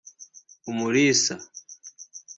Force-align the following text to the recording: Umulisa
Umulisa 0.71 1.35